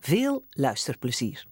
[0.00, 1.46] Veel luisterplezier.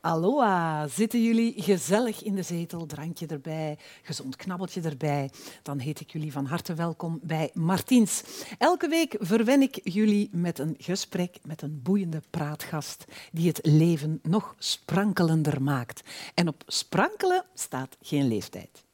[0.00, 5.30] Aloha, zitten jullie gezellig in de zetel, drankje erbij, gezond knabbeltje erbij?
[5.62, 8.22] Dan heet ik jullie van harte welkom bij Martiens.
[8.58, 14.20] Elke week verwen ik jullie met een gesprek met een boeiende praatgast die het leven
[14.22, 16.08] nog sprankelender maakt.
[16.34, 18.84] En op sprankelen staat geen leeftijd.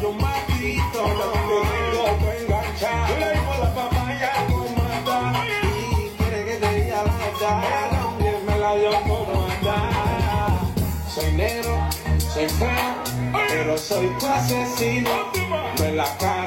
[0.00, 0.10] Yo
[0.92, 3.08] tengo que enganchar.
[3.08, 7.90] Yo le digo la papaya como anda y quiere que te diga la verdad.
[7.90, 9.76] También me la dio como anda.
[11.14, 11.76] Soy negro,
[12.18, 12.94] soy feo,
[13.48, 15.10] pero soy tu asesino.
[15.78, 16.41] Me la cara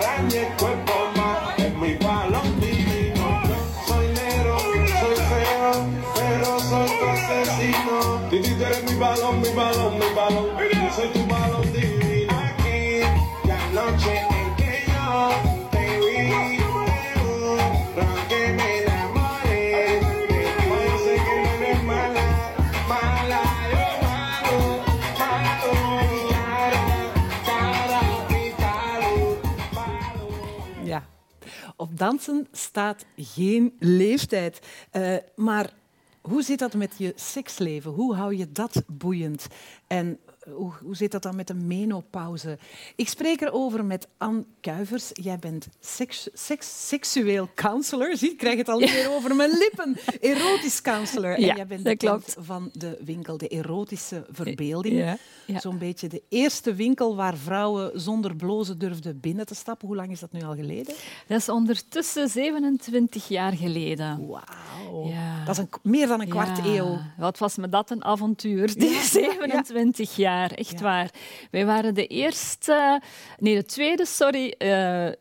[31.86, 34.60] op dansen staat geen leeftijd,
[34.94, 35.74] uh, maar
[36.22, 37.92] hoe zit dat met je seksleven?
[37.92, 39.48] Hoe hou je dat boeiend?
[39.88, 40.20] En
[40.54, 42.58] hoe, hoe zit dat dan met de menopauze?
[42.96, 45.10] Ik spreek erover met Anne Kuivers.
[45.14, 48.18] Jij bent seks, seks, seksueel counselor.
[48.18, 49.98] Zie, ik krijg het al niet meer over mijn lippen.
[50.22, 51.34] Erotisch counselor.
[51.34, 52.36] En jij bent de klopt.
[52.40, 55.18] van de winkel De Erotische Verbeelding.
[55.46, 59.88] Ja, Zo'n beetje de eerste winkel waar vrouwen zonder blozen durfden binnen te stappen.
[59.88, 60.96] Hoe lang is dat nu al geleden?
[61.28, 64.28] Dat is ondertussen 27 jaar geleden.
[64.28, 65.08] Wauw.
[65.08, 65.46] Ja.
[65.46, 66.98] Dat is een, meer dan een kwart eeuw.
[67.18, 71.10] Wat was me dat een avontuur, die 27 jaar echt waar.
[71.52, 73.02] Wij waren de eerste,
[73.40, 75.14] nee, de tweede, sorry, uh, uh,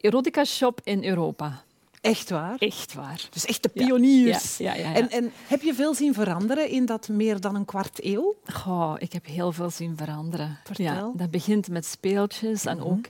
[0.00, 1.62] erotica shop in Europa.
[2.00, 2.56] Echt waar?
[2.58, 3.28] Echt waar.
[3.30, 4.56] Dus echt de pioniers.
[4.56, 7.64] Ja, ja, ja, en, en, heb je veel zien veranderen in dat meer dan een
[7.64, 8.34] kwart eeuw?
[8.44, 10.58] Goh, ik heb heel veel zien veranderen.
[10.64, 11.12] Vertel.
[11.16, 12.86] dat begint met speeltjes en mhm.
[12.86, 13.06] ook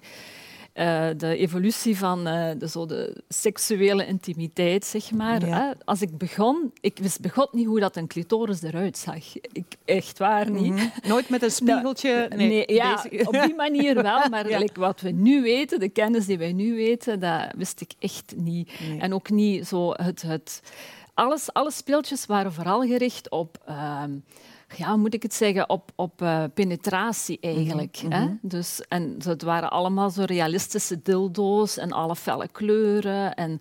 [0.74, 5.46] uh, de evolutie van uh, de, zo de seksuele intimiteit, zeg maar.
[5.46, 5.74] Ja.
[5.84, 9.36] Als ik begon, ik wist begot niet hoe dat een clitoris eruit zag.
[9.52, 10.72] Ik, echt waar niet.
[10.72, 12.28] Mm Nooit met een spiegeltje?
[12.36, 14.28] nee, nee ja, op die manier wel.
[14.28, 14.58] Maar ja.
[14.58, 18.32] like, wat we nu weten, de kennis die wij nu weten, dat wist ik echt
[18.36, 18.70] niet.
[18.88, 19.00] Nee.
[19.00, 20.22] En ook niet zo het...
[20.22, 20.62] het
[21.14, 23.58] alles, alle speeltjes waren vooral gericht op...
[23.68, 24.02] Uh,
[24.76, 28.00] ja, moet ik het zeggen, op, op uh, penetratie eigenlijk.
[28.02, 28.20] Mm -hmm.
[28.20, 28.34] hè?
[28.42, 33.34] Dus, en het waren allemaal zo realistische dildo's en alle felle kleuren.
[33.34, 33.60] En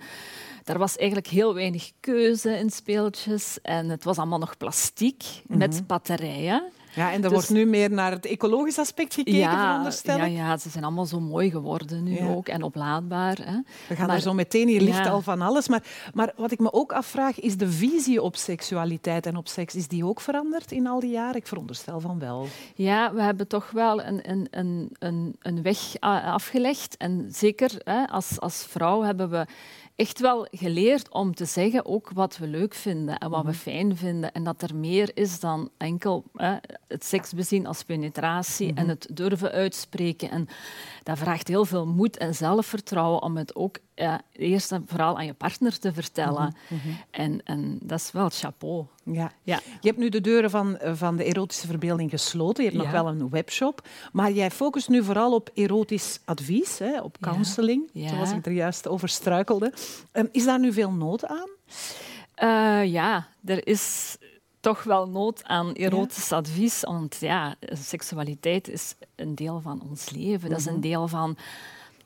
[0.64, 3.62] er was eigenlijk heel weinig keuze in speeltjes.
[3.62, 5.58] En het was allemaal nog plastiek mm -hmm.
[5.58, 6.64] met batterijen.
[6.94, 10.26] Ja, en er dus, wordt nu meer naar het ecologisch aspect gekeken, ja, veronderstel Ja,
[10.26, 13.38] ja, ze zijn allemaal zo mooi geworden nu ook en oplaadbaar.
[13.44, 13.60] Hè.
[13.88, 15.68] We gaan maar, er zo meteen, hier ligt al van alles.
[15.68, 15.84] Maar,
[16.14, 19.88] maar wat ik me ook afvraag, is de visie op seksualiteit en op seks, is
[19.88, 21.36] die ook veranderd in al die jaren?
[21.36, 22.48] Ik veronderstel van wel.
[22.76, 26.98] Ja, we hebben toch wel een, een, een, een, een weg afgelegd.
[26.98, 29.46] En zeker hè, als, als vrouw hebben we
[30.00, 33.58] echt wel geleerd om te zeggen ook wat we leuk vinden en wat we mhm.
[33.58, 34.32] fijn vinden.
[34.32, 36.56] En dat er meer is dan enkel hè,
[36.88, 38.88] het seks bezien als penetratie en mhm.
[38.90, 40.30] het durven uitspreken.
[40.30, 40.48] En
[41.04, 45.26] dat vraagt heel veel moed en zelfvertrouwen om het ook ja, eerst en vooral aan
[45.26, 46.56] je partner te vertellen.
[46.70, 46.96] Mhm, mhm.
[47.12, 48.86] En, en dat is wel chapeau.
[49.04, 49.32] Ja.
[49.44, 49.60] Ja.
[49.82, 52.64] Je hebt nu de deuren van, van de erotische verbeelding gesloten.
[52.64, 53.88] Je hebt nog wel een webshop.
[54.12, 58.88] Maar jij focust nu vooral op erotisch advies, hè, op counseling, zoals ik er juist
[58.88, 59.74] over struikelde.
[60.14, 61.50] Um, is daar nu veel nood aan?
[62.44, 64.18] Uh, ja, er is
[64.60, 66.82] toch wel nood aan erotisch advies.
[66.82, 70.50] Want ja, seksualiteit is een deel van ons leven.
[70.50, 70.82] Dat is een mhm.
[70.82, 71.38] deel van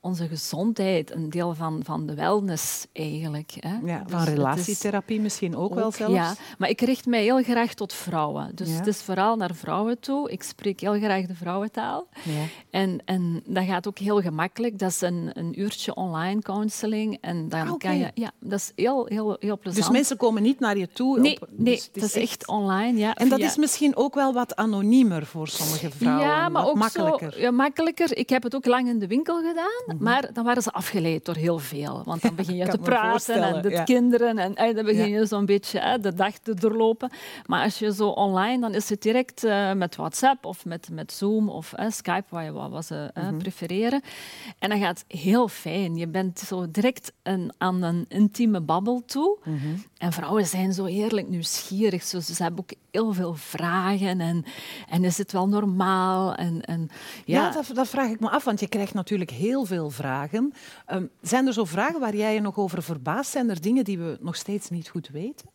[0.03, 3.53] onze gezondheid, een deel van, van de wellness eigenlijk.
[3.59, 3.77] Hè.
[3.83, 6.13] Ja, van dus relatietherapie misschien ook, wel zelfs.
[6.13, 8.51] Ja, maar ik richt mij heel graag tot vrouwen.
[8.55, 10.31] Dus het is vooral naar vrouwen toe.
[10.31, 12.07] Ik spreek heel graag de vrouwentaal.
[12.23, 12.45] Ja.
[12.69, 14.79] En, en dat gaat ook heel gemakkelijk.
[14.79, 17.17] Dat is een, een uurtje online counseling.
[17.21, 19.85] En dan ah, kan je, ja, dat is heel, heel, heel plezant.
[19.85, 21.19] Dus mensen komen niet naar je toe?
[21.19, 22.97] Nee, op, nee dus dat is echt, online.
[22.97, 26.27] Ja, en dat is misschien ook wel wat anoniemer voor sommige vrouwen.
[26.27, 27.31] Ja, maar ook makkelijker.
[27.33, 28.17] Zo, ja, makkelijker.
[28.17, 29.92] Ik heb het ook lang in de winkel gedaan.
[29.93, 30.03] Mhm.
[30.03, 32.01] Maar dan waren ze afgeleid door heel veel.
[32.05, 35.45] Want dan begin je te praten en de kinderen en, en, dan begin je zo'n
[35.45, 37.09] beetje hè, de dag te doorlopen.
[37.45, 41.11] Maar als je zo online, dan is het direct uh, met WhatsApp of met, met
[41.11, 44.01] Zoom of uh, Skype, wat je wat ze uh, prefereren.
[44.59, 45.95] En dan gaat het heel fijn.
[45.95, 49.37] Je bent zo direct een, aan een intieme babbel toe.
[49.43, 49.57] Mhm.
[49.97, 52.03] En vrouwen zijn zo heerlijk nieuwsgierig.
[52.03, 54.21] Zo, ze hebben ook heel veel vragen.
[54.21, 54.45] En,
[54.89, 56.35] en is het wel normaal?
[56.35, 56.89] En, en,
[57.25, 60.53] ja, ja dat, dat, vraag ik me af, want je krijgt natuurlijk heel veel vragen.
[60.91, 63.31] Um, zijn er zo vragen waar jij je nog over verbaast?
[63.31, 65.47] Zijn er dingen die we nog steeds niet goed weten?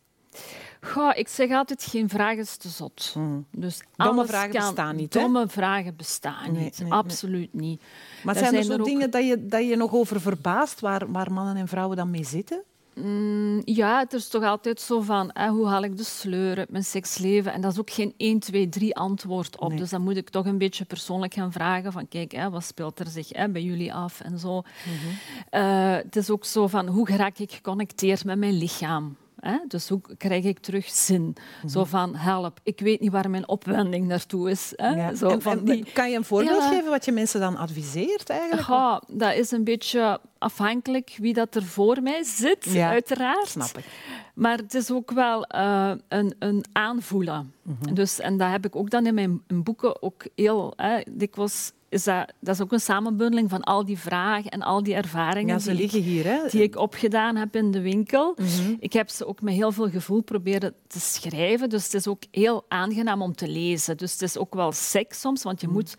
[0.81, 3.11] Goh, ik zeg altijd, geen vraag is te zot.
[3.13, 3.45] Hmm.
[3.51, 7.81] Dus domme vragen bestaan niet, Domme vragen bestaan niet, absoluut niet.
[8.23, 11.55] Maar zijn er zo dingen dat je, dat je nog over verbaast, waar, waar mannen
[11.55, 12.63] en vrouwen dan mee zitten?
[13.03, 16.69] Mm, ja, het is toch altijd zo van hè, hoe haal ik de sleur uit
[16.69, 17.53] mijn seksleven?
[17.53, 19.77] En dat is ook geen 1, 2, 3 antwoord op.
[19.77, 22.99] Dus dan moet ik toch een beetje persoonlijk gaan vragen van kijk, hè, wat speelt
[22.99, 24.61] er zich hè, bij jullie af en zo.
[24.61, 25.63] Mhm.
[25.63, 29.15] Uh, het is ook zo van hoe raak ik geconnecteerd met mijn lichaam?
[29.39, 29.57] Hè?
[29.67, 31.35] Dus hoe krijg ik terug zin?
[31.67, 31.89] Zo mhm.
[31.89, 34.73] van, help, ik weet niet waar mijn opwending naartoe is.
[34.75, 35.15] Hè?
[35.15, 35.85] Zo van die...
[35.93, 38.67] Kan je een voorbeeld geven wat je mensen dan adviseert eigenlijk?
[38.67, 43.47] Ja, dat is een beetje afhankelijk wie dat er voor mij zit, ja, uiteraard.
[43.47, 43.85] snap ik.
[44.33, 47.53] Maar het is ook wel uh, een, een aanvoelen.
[47.61, 47.93] Mhm.
[47.93, 52.03] dus, en dat heb ik ook dan in mijn boeken ook heel hè, dikwijls is
[52.03, 55.59] dat, dat is ook een samenbundeling van al die vragen en al die ervaringen ja,
[55.59, 56.39] ze die, liggen hier, hè?
[56.49, 58.35] die ik opgedaan heb in de winkel.
[58.37, 58.75] Mhm.
[58.79, 61.69] Ik heb ze ook met heel veel gevoel proberen te schrijven.
[61.69, 63.97] Dus het is ook heel aangenaam om te lezen.
[63.97, 65.75] Dus het is ook wel seks soms, want je mhm.
[65.75, 65.95] moet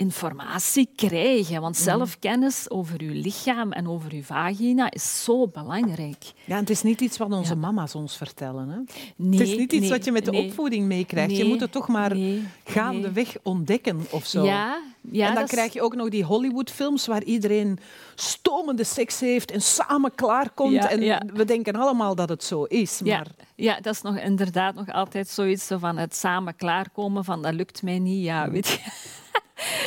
[0.00, 1.60] informatie krijgen.
[1.60, 1.84] Want mhm.
[1.84, 6.32] zelfkennis over je lichaam en over je vagina is zo belangrijk.
[6.44, 8.68] Ja, het is niet iets wat onze mama's ons vertellen.
[8.68, 8.78] Hè?
[9.16, 11.36] Nee, het is niet iets wat je met de opvoeding meekrijgt.
[11.36, 12.16] je moet het toch maar
[12.64, 14.44] gaandeweg ontdekken of zo.
[14.44, 17.78] Ja, ja, en dan krijg je ook nog die Hollywoodfilms waar iedereen
[18.14, 20.72] stomende seks heeft en samen klaarkomt.
[20.72, 23.00] Ja, en we denken allemaal dat het zo is.
[23.04, 23.26] Maar...
[23.54, 27.82] Ja, dat is nog inderdaad nog altijd zoiets van het samen klaarkomen van dat lukt
[27.82, 28.24] mij niet.
[28.24, 28.78] Ja, weet je.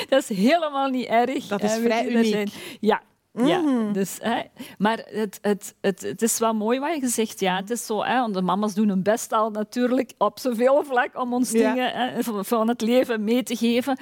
[0.10, 1.48] dat is helemaal niet erg.
[1.48, 2.78] Dat is vrij uniek.
[2.80, 3.02] Ja,
[3.34, 3.94] ja, mhm.
[3.94, 4.42] dus, hè,
[4.78, 7.40] maar het, het, het, het is wel mooi wat je zegt.
[7.40, 10.84] Ja, het is zo, hè, want de mama's doen hun best al natuurlijk op zoveel
[10.84, 13.98] vlak om ons dingen hè, van het leven mee te geven.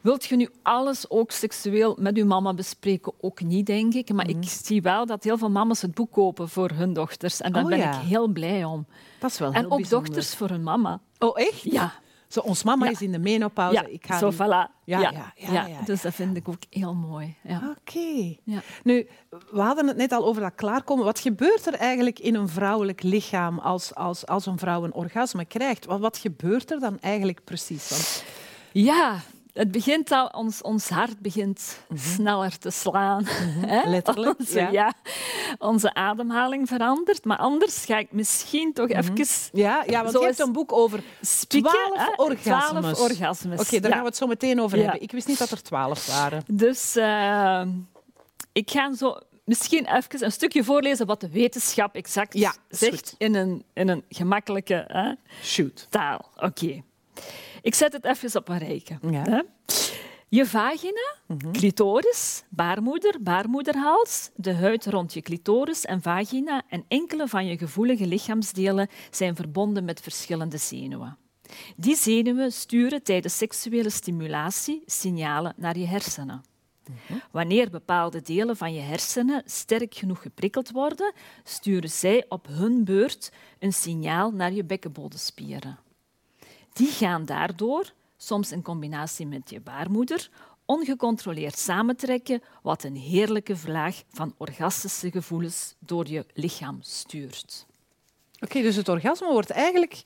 [0.00, 3.12] Wilt je nu alles ook seksueel met uw mama bespreken?
[3.20, 4.12] Ook niet, denk ik.
[4.12, 4.46] Maar ik mhm.
[4.46, 7.40] zie wel dat heel veel mama's het boek kopen voor hun dochters.
[7.40, 8.86] En daar oh ben ik heel blij om.
[9.18, 11.00] Dat is wel En ook dochters voor hun mama.
[11.18, 11.62] Oh, echt?
[11.62, 11.92] Ja.
[12.30, 13.74] Zo, ons mama is in de menopauze.
[13.74, 14.38] Ja, ik ga zo, voilà.
[14.84, 17.34] Ja, ja, ja, Dus dat vind ik ook heel mooi.
[17.70, 18.36] Oké.
[18.82, 19.08] Nu,
[19.50, 21.04] we hadden het net al over dat klaarkomen.
[21.04, 25.44] Wat gebeurt er eigenlijk in een vrouwelijk lichaam als, als, als een vrouw een orgasme
[25.44, 25.84] krijgt?
[25.84, 27.88] Wat, wat gebeurt er dan eigenlijk precies?
[27.88, 28.24] Want...
[28.72, 29.20] Ja,
[29.54, 31.98] het begint al, ons, ons hart begint mhm.
[31.98, 33.22] sneller te slaan.
[33.22, 33.88] Mhm.
[33.88, 34.38] Letterlijk.
[34.38, 34.92] Onze, ja.
[35.58, 37.24] Onze ademhaling verandert.
[37.24, 39.50] Maar anders ga ik misschien toch mm even.
[39.52, 41.02] Ja, ja want je hebt een boek over
[41.48, 43.00] twaalf orgasmes.
[43.00, 43.60] orgasmes.
[43.60, 45.02] Oké, daar gaan we het zo meteen over hebben.
[45.02, 46.42] Ik wist niet dat er twaalf waren.
[46.46, 47.62] Dus uh,
[48.52, 53.64] ik ga zo misschien even een stukje voorlezen wat de wetenschap exact zegt in een,
[53.72, 55.86] in een gemakkelijke hè, Shoot.
[55.90, 56.30] taal.
[56.36, 56.82] Oké.
[57.62, 58.98] Ik zet het even op een rijke.
[59.10, 59.44] Ja.
[60.32, 61.50] Je vagina, mhm.
[61.50, 68.06] clitoris, baarmoeder, baarmoederhals, de huid rond je clitoris en vagina en enkele van je gevoelige
[68.06, 71.18] lichaamsdelen zijn verbonden met verschillende zenuwen.
[71.76, 76.42] Die zenuwen sturen tijdens seksuele stimulatie signalen naar je hersenen.
[76.86, 77.18] Mhm.
[77.30, 81.12] Wanneer bepaalde delen van je hersenen sterk genoeg geprikkeld worden,
[81.44, 85.78] sturen zij op hun beurt een signaal naar je bekkenbodemspieren.
[86.80, 90.30] Die gaan daardoor, soms in combinatie met je baarmoeder,
[90.64, 97.66] ongecontroleerd samentrekken, wat een heerlijke vlaag van orgastische gevoelens door je lichaam stuurt.
[98.38, 100.02] Oké, dus het orgasme wordt eigenlijk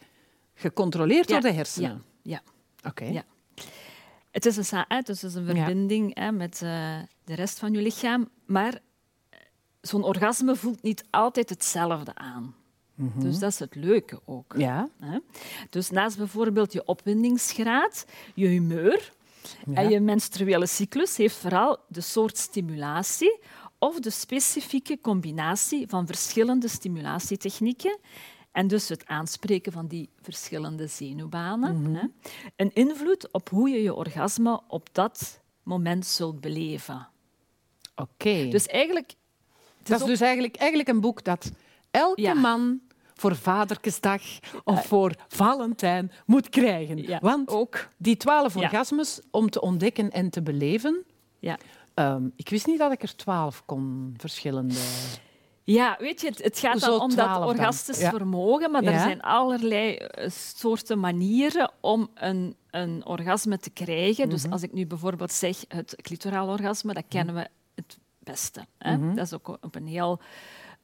[0.55, 2.05] gecontroleerd door de hersenen?
[2.23, 2.43] Ja.
[2.83, 2.89] ja.
[2.89, 3.05] Oké.
[3.05, 3.25] Ja.
[4.31, 8.29] Het is een, het is een verbinding hè, met uh, de rest van je lichaam,
[8.47, 8.81] maar
[9.81, 12.55] zo'n orgasme voelt niet altijd hetzelfde aan.
[12.95, 13.21] Mhm.
[13.21, 14.55] Dus dat is het leuke ook.
[14.57, 14.89] Ja.
[15.71, 19.13] Dus naast bijvoorbeeld je opwindingsgraad, je humeur,
[19.75, 23.39] En je menstruele cyclus heeft vooral de soort stimulatie
[23.79, 27.99] of de specifieke combinatie van verschillende stimulatietechnieken
[28.53, 31.83] en dus het aanspreken van die verschillende zenuwbanen.
[31.83, 31.95] Mhm.
[31.95, 32.07] hè,
[32.57, 37.09] een invloed op hoe je je orgasme op dat moment zult beleven.
[37.97, 38.49] Oké.
[38.49, 39.15] Dus eigenlijk...
[39.83, 41.51] dat is dus eigenlijk, eigenlijk een boek dat
[41.91, 42.35] elke Ja.
[42.35, 42.81] man
[43.15, 44.23] voor Vaderkesdag
[44.65, 46.97] of voor Valentijn moet krijgen.
[46.97, 47.89] Ja, Want ook.
[47.97, 51.05] die twaalf orgasmes om te ontdekken en te beleven...
[51.39, 51.59] Ja.
[51.95, 54.75] ehm, ik wist niet dat ik er twaalf kon, verschillende...
[55.67, 57.49] Ja, weet je, het, het gaat dan om dat 12 dan?
[57.49, 64.25] orgastisch vermogen, maar er zijn allerlei eh, soorten manieren om een, een orgasme te krijgen.
[64.25, 64.35] Mhm.
[64.35, 68.65] Dus als ik nu bijvoorbeeld zeg het clitoraal orgasme, dat kennen we het beste.
[68.79, 68.97] Hè?
[68.97, 69.15] Mhm.
[69.15, 70.21] Dat is ook op een heel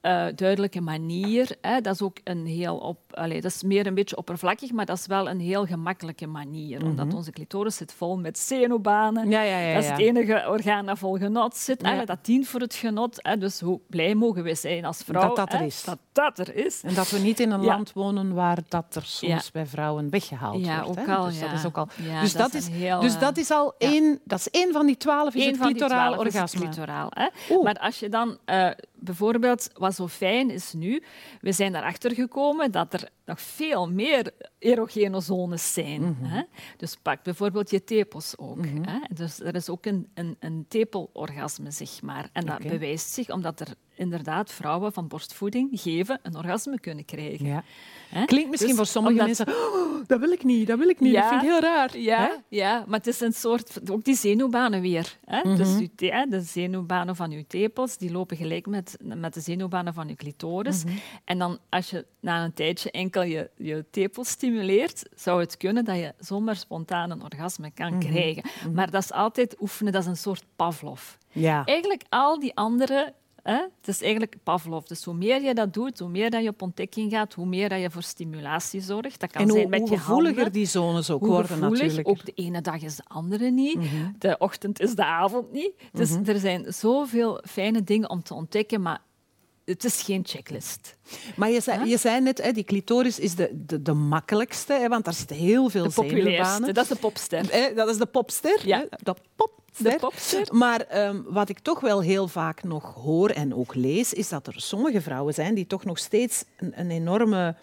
[0.00, 1.56] eh, duidelijke manier.
[1.60, 1.80] Hè?
[1.80, 4.98] Dat is ook een heel op, allee, dat is meer een beetje oppervlakkig, maar dat
[4.98, 9.22] is wel een heel gemakkelijke manier, omdat onze clitoris zit vol met zenuwbanen.
[9.22, 9.32] Mhm.
[9.32, 9.74] Ja, ja, ja.
[9.74, 11.82] Dat is het enige orgaan dat vol genot zit.
[11.82, 11.94] Ja.
[11.94, 13.16] Hè, Dat dient voor het genot.
[13.22, 13.36] Hè.
[13.38, 15.84] Dus hoe blij mogen we zijn als vrouw Dat dat er is.
[15.84, 16.82] Dat dat er is.
[16.82, 20.64] En dat we niet in een land wonen waar dat er soms bij vrouwen weggehaald
[20.64, 21.00] Ja, wordt.
[21.00, 21.88] ook al, Dus dat is ook al.
[22.20, 24.20] Dus dat is heel, dus eh, dat is al één.
[24.24, 25.34] Dat is één van die twaalf.
[25.34, 26.60] Is Eén het clitoraal orgasme.
[26.60, 27.08] clitoraal.
[27.10, 27.28] Hè.
[27.62, 31.02] Maar als je dan eh, bijvoorbeeld, wat zo fijn is nu,
[31.40, 36.00] we zijn erachter gekomen dat er nog veel meer erogene zones zijn.
[36.00, 36.24] Mhm.
[36.24, 36.42] hè.
[36.76, 38.64] Dus pak bijvoorbeeld je tepels ook.
[38.64, 38.98] hè.
[39.14, 42.28] Dus er is ook een, een, een tepelorgasme, zeg maar.
[42.32, 47.46] En dat bewijst zich omdat er inderdaad vrouwen van borstvoeding geven een orgasme kunnen krijgen.
[47.46, 47.64] Ja.
[48.26, 49.46] Klinkt misschien Dus voor sommige omdat- mensen.
[49.48, 51.12] "Oh, dat wil ik niet, dat wil ik niet.
[51.12, 51.20] Ja.
[51.20, 51.98] Dat vind ik heel raar.
[51.98, 53.90] Ja, ja, maar het is een soort...
[53.90, 55.16] Ook die zenuwbanen weer.
[55.24, 55.40] Hè?
[55.44, 55.56] Mhm.
[55.56, 59.94] Dus uw hè, de zenuwbanen van je tepels, die lopen gelijk met, met de zenuwbanen
[59.94, 60.84] van je clitoris.
[60.84, 60.94] Mhm.
[61.24, 65.84] En dan, als je na een tijdje enkel je, je tepels stimuleert, zou het kunnen
[65.84, 67.98] dat je zomaar spontaan een orgasme kan Mhm.
[68.10, 68.42] krijgen.
[68.74, 71.02] Maar dat is altijd oefenen, dat is een soort Pavlov.
[71.32, 71.64] Ja.
[71.64, 73.12] Eigenlijk al die andere...
[73.50, 74.84] Hè, het is eigenlijk Pavlov.
[74.84, 77.68] Dus hoe meer je dat doet, hoe meer dat je op ontdekking gaat, hoe meer
[77.68, 79.20] dat je voor stimulatie zorgt.
[79.20, 80.52] Dat kan En hoe, zijn met hoe je gevoeliger handen.
[80.52, 82.08] die zones ook Hoe worden natuurlijk.
[82.08, 83.74] ook de ene dag is de andere niet.
[83.76, 83.86] Mhm.
[84.18, 85.72] De ochtend is de avond niet.
[85.92, 89.00] Dus er zijn zoveel fijne dingen om te ontdekken, maar
[89.64, 90.96] het is geen checklist.
[91.36, 94.88] Maar je zei, je zei net, hè, die clitoris is de, de, de makkelijkste, hè,
[94.88, 96.74] want daar zitten heel veel De populairste, zenuwbanen.
[96.74, 97.74] dat is de popster.
[97.74, 98.60] Dat is de popster.
[98.66, 98.78] Ja.
[98.78, 99.14] hè, De
[99.70, 99.92] popster.
[99.92, 100.48] De popster.
[100.56, 104.46] Maar ehm, wat ik toch wel heel vaak nog hoor en ook lees, is dat
[104.46, 107.56] er sommige vrouwen zijn die toch nog steeds een, een enorme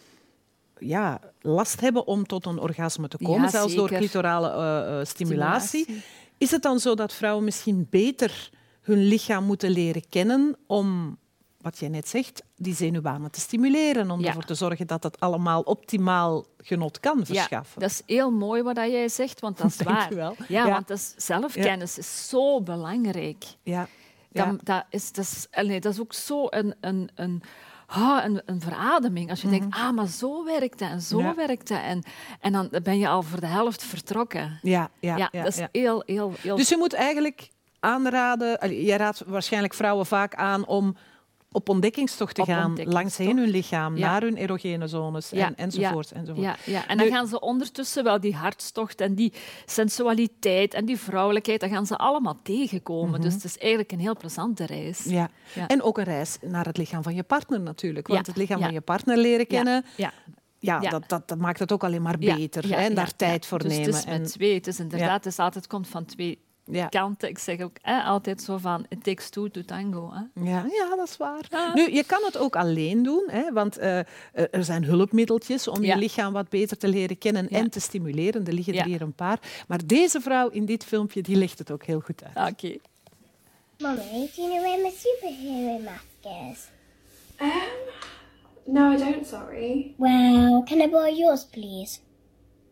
[0.79, 5.05] ja, last hebben om tot een orgasme te komen, Ja, zelfs door clitorale eh, eh,
[5.05, 5.83] stimulatie.
[5.83, 6.15] Stimulatie.
[6.37, 8.49] Is het dan zo dat vrouwen misschien beter
[8.81, 11.17] hun lichaam moeten leren kennen om,
[11.61, 14.27] wat jij net zegt, die zenuwbanen te stimuleren, om Ja.
[14.27, 17.81] ervoor te zorgen dat het allemaal optimaal genot kan Ja, verschaffen?
[17.81, 20.09] dat is heel mooi wat jij zegt, want dat is Dank waar.
[20.09, 20.35] je wel.
[20.47, 20.71] Ja, Ja.
[20.71, 23.43] want dat is, zelfkennis is zo belangrijk.
[23.63, 23.87] Ja.
[24.31, 24.55] Dat, Ja.
[24.63, 27.41] dat, is, dat, is, allee, dat is ook zo een, een, een,
[27.85, 29.29] ah, een, een verademing.
[29.29, 31.27] Als je denkt, ah, maar zo werkt dat en zo Mhm.
[31.27, 31.35] Ja.
[31.35, 31.81] werkt dat.
[31.81, 32.03] En,
[32.39, 34.59] en dan ben je al voor de helft vertrokken.
[34.61, 35.69] Ja, ja, Ja, ja, dat is ja.
[35.71, 36.55] heel, heel, heel...
[36.55, 37.49] Dus je moet eigenlijk
[37.79, 40.95] aanraden, jij raadt waarschijnlijk vrouwen vaak aan om
[41.51, 43.03] op ontdekkingstocht te Op gaan ontdekkingstocht.
[43.03, 44.09] langs heen hun lichaam, Ja.
[44.11, 46.11] naar hun erogene zones en, enzovoort.
[46.11, 46.45] enzovoort.
[46.45, 46.87] Ja, ja.
[46.87, 49.33] En dan Nu- gaan ze ondertussen wel die hartstocht en die
[49.65, 53.21] sensualiteit en die vrouwelijkheid, dat gaan ze allemaal tegenkomen.
[53.21, 55.03] Dus het is eigenlijk een heel plezante reis.
[55.03, 55.13] Mhm.
[55.15, 55.29] Ja.
[55.53, 55.67] Ja.
[55.67, 58.07] En ook een reis naar het lichaam van je partner natuurlijk.
[58.07, 58.65] Want Ja, het lichaam ja.
[58.65, 60.13] van je partner leren kennen, Ja,
[60.59, 60.89] ja, Ja.
[60.89, 62.67] Dat, dat, dat maakt het ook alleen maar ja, beter.
[62.67, 63.13] ja, hè, en ja, daar ja.
[63.17, 63.85] tijd voor dus nemen.
[63.85, 64.53] Het is met en, twee.
[64.53, 66.39] Het is inderdaad, het is altijd het komt van twee
[66.71, 66.87] ja.
[66.87, 67.29] kanten.
[67.29, 70.11] Ik zeg ook hè, altijd zo van, it takes two to tango.
[70.13, 70.41] Hè.
[70.49, 71.45] Ja, ja, dat is waar.
[71.49, 71.73] Ja.
[71.73, 73.97] Nu, je kan het ook alleen doen, hè, want eh,
[74.31, 75.93] er zijn hulpmiddeltjes om Ja.
[75.93, 77.57] je lichaam wat beter te leren kennen Ja.
[77.57, 78.45] en te stimuleren.
[78.45, 78.79] Er liggen Ja.
[78.81, 79.39] er hier een paar.
[79.67, 82.51] Maar deze vrouw in dit filmpje, die legt het ook heel goed uit.
[82.53, 82.75] Oké.
[83.77, 86.67] Mummy, do you know where my superhero mask is?
[87.41, 87.51] Um,
[88.73, 89.93] no, I don't, sorry.
[89.97, 91.99] Well, can I borrow yours, please?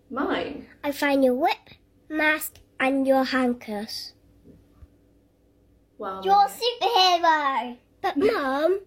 [0.07, 0.63] Mine?
[0.87, 4.13] I find your whip, mask, and your handcuffs.
[5.97, 7.77] Well, You're a superhero!
[8.01, 8.79] But, Mum,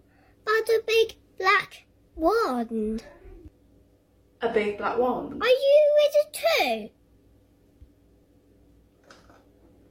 [0.47, 3.03] that's a big black wand.
[4.43, 5.43] a big black wand.
[5.43, 6.91] Are you a wizard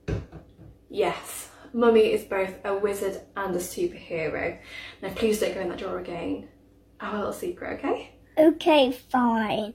[0.08, 0.16] too?
[0.90, 4.58] Yes, Mummy is both a wizard and a superhero.
[5.02, 6.48] Now, please don't go in that drawer again.
[7.02, 8.12] Our little secret, okay?
[8.38, 9.74] Okay, fine.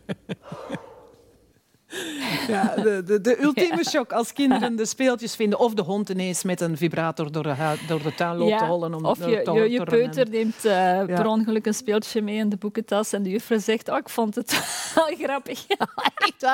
[2.49, 6.43] Ja, de, de, de ultieme shock als kinderen de speeltjes vinden of de hond ineens
[6.45, 8.95] met een vibrator door de, door de tuin loopt te hollen.
[8.95, 12.49] Om of je, te- je, je peuter neemt eh, per ongeluk een speeltje mee in
[12.49, 14.51] de boekentas en de juffrouw zegt, oh, ik vond het
[14.95, 15.67] wel grappig.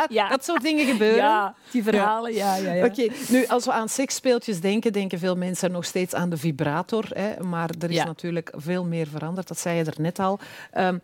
[0.09, 0.29] Ja.
[0.29, 1.17] Dat soort dingen gebeuren?
[1.17, 2.57] Ja, die verhalen, ja.
[2.57, 2.85] ja, ja.
[2.85, 7.05] Oké, nu als we aan seksspeeltjes denken, denken veel mensen nog steeds aan de vibrator.
[7.09, 10.39] Hè, maar er is natuurlijk veel meer veranderd, dat zei je er net al.
[10.73, 10.99] Ehm,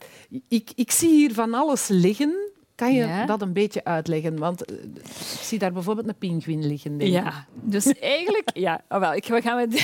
[0.48, 2.41] ik, ik zie hier van alles liggen.
[2.82, 3.26] Kan je Ja.
[3.26, 4.38] dat een beetje uitleggen?
[4.38, 5.06] Want eh, ik
[5.40, 6.98] zie daar bijvoorbeeld een pinguïn liggen.
[6.98, 7.10] Denk.
[7.12, 8.50] Ja, dus eigenlijk...
[8.54, 9.74] Ja, oh, wel, ik, we gaan met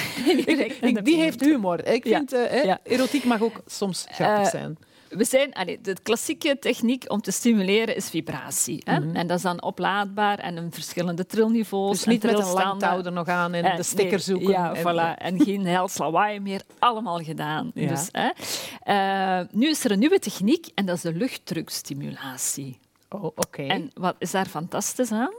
[0.81, 1.87] Ik, die heeft humor.
[1.87, 2.17] Ik Ja.
[2.17, 2.79] vind, hè, Ja.
[2.83, 4.79] erotiek mag ook soms grappig Eh, zijn.
[5.09, 8.83] We zijn, allee, de klassieke techniek om te stimuleren is vibratie.
[8.85, 9.13] Hè?
[9.13, 11.91] En dat is dan oplaadbaar en een verschillende trilniveaus.
[11.97, 14.49] Dus niet met een lang touw er nog aan en de stekker nee, zoeken.
[14.51, 15.19] Ja, en, voilà.
[15.23, 16.63] En geen hels lawaai meer.
[16.79, 17.71] Allemaal gedaan.
[17.75, 17.89] Ja.
[17.89, 19.43] Dus, hè.
[19.51, 22.79] Nu is er een nieuwe techniek en dat is de luchtdrukstimulatie.
[23.09, 23.63] Oh, oké.
[23.63, 25.35] En wat is daar fantastisch aan?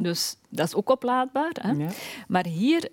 [0.00, 1.52] Dus dat is ook oplaadbaar.
[1.60, 1.70] Hè?
[1.70, 1.88] Ja.
[2.28, 2.88] Maar hier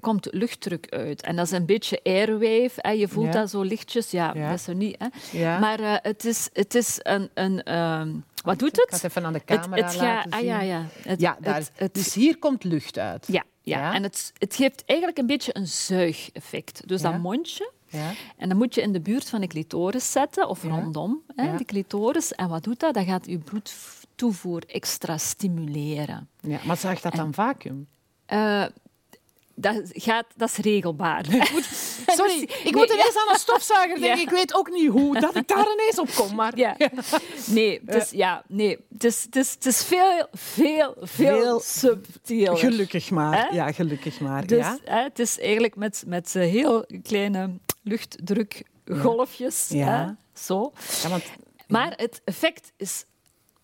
[0.00, 1.22] komt luchtdruk uit.
[1.22, 2.72] En dat is een beetje airwave.
[2.76, 2.90] Hè?
[2.90, 3.40] Je voelt Ja.
[3.40, 4.10] dat zo lichtjes.
[4.10, 4.48] Ja, Ja.
[4.50, 4.96] dat is er niet.
[4.98, 5.38] Hè?
[5.38, 5.58] Ja.
[5.58, 7.30] Maar eh, het is, het is een...
[7.34, 8.14] een ehm,
[8.44, 9.02] wat doet Ik ga het?
[9.02, 10.30] het even aan de Het, camera het laten gaat...
[10.32, 10.48] Ah, zien.
[10.48, 10.84] ja, ja.
[11.02, 11.54] Het, Ja, daar.
[11.54, 13.26] het, het- dus hier komt lucht uit.
[13.30, 13.94] ja, ja.
[13.94, 16.88] En het, het geeft eigenlijk een beetje een zuigeffect.
[16.88, 17.70] Dus dat mondje...
[17.92, 18.10] Ja.
[18.36, 20.68] En dan moet je in de buurt van de clitoris zetten, of Ja.
[20.68, 22.32] rondom hè, de clitoris.
[22.32, 22.94] En wat doet dat?
[22.94, 26.28] Dat gaat je bloedtoevoer extra stimuleren.
[26.40, 27.86] Ja, maar zag dat dan vacuüm?
[28.26, 28.64] Eh,
[29.54, 31.24] dat, gaat, dat is regelbaar.
[32.06, 32.94] Sorry, ik Nee, moet ja.
[32.94, 34.16] ineens aan een stofzuiger denken.
[34.16, 34.22] Ja.
[34.22, 36.34] Ik weet ook niet hoe dat ik daar ineens op kom.
[36.34, 36.76] Maar Ja.
[37.46, 38.78] Nee, het is, ja, nee.
[38.92, 42.56] Het, is, het, is, het is veel, veel, veel, Veel subtieler.
[42.56, 43.54] gelukkig maar.
[43.54, 44.46] Ja, gelukkig maar.
[44.46, 44.78] Dus ja.
[44.84, 47.50] het is eigenlijk met, met eh, heel kleine
[47.82, 49.66] luchtdrukgolfjes.
[49.68, 50.16] Ja.
[50.34, 50.72] Zo.
[51.02, 51.22] Ja, want
[51.68, 53.04] Maar het effect is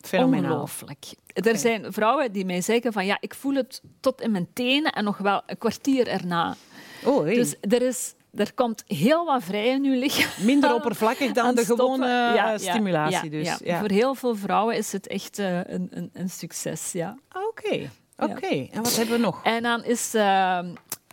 [0.00, 0.50] fenomenaal.
[0.50, 1.04] ongelooflijk.
[1.32, 4.92] Er zijn vrouwen die mij zeggen van ja, ik voel het tot in mijn tenen
[4.92, 6.56] en nog wel een kwartier erna.
[7.04, 7.34] Oh, hey.
[7.34, 10.44] Dus er, is, er komt heel wat vrij in uw lichaam.
[10.46, 13.30] Minder oppervlakkig dan de gewone Ja, eh, ja, stimulatie.
[13.30, 13.46] dus.
[13.46, 13.58] ja.
[13.64, 13.78] Ja.
[13.78, 16.92] Voor heel veel vrouwen is het echt eh, een, een, een succes.
[16.92, 17.16] Ja.
[17.28, 18.46] Ah, Oké, oké.
[18.70, 19.40] En wat hebben we nog?
[19.42, 20.14] En dan is...
[20.14, 20.58] eh,